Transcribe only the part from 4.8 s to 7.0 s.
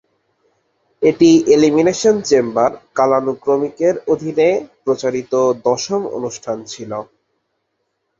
প্রচারিত দশম অনুষ্ঠান ছিল।